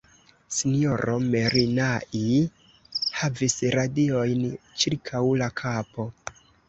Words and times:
S-ro 0.53 1.17
Merinai 1.25 2.31
havis 3.19 3.55
radiojn 3.77 4.43
ĉirkaŭ 4.85 5.23
la 5.43 5.51
kapo. 5.63 6.09